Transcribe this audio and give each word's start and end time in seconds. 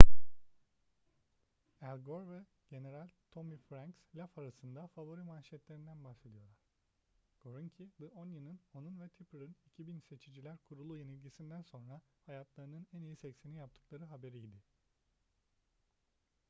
al 1.87 1.97
gore 2.05 2.23
ve 2.31 2.39
general 2.71 3.07
tommy 3.31 3.57
franks 3.57 4.07
laf 4.15 4.37
arasında 4.37 4.87
favori 4.87 5.21
manşetlerinden 5.23 6.03
bahsediyorlar 6.03 6.57
gore'unki 7.43 7.89
the 7.97 8.05
onion'un 8.07 8.59
onun 8.73 9.01
ve 9.01 9.09
tipper'ın 9.09 9.55
2000 9.65 9.99
seçiciler 9.99 10.57
kurulu 10.69 10.97
yenilgisinden 10.97 11.61
sonra 11.61 12.01
hayatlarının 12.25 12.87
en 12.93 13.01
iyi 13.01 13.15
seksini 13.15 13.57
yaptıkları 13.57 14.05
haberiydi 14.05 14.61